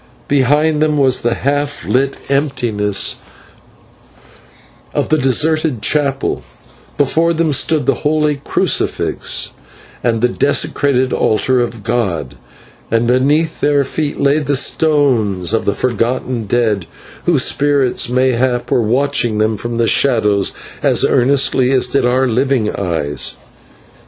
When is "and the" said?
10.03-10.27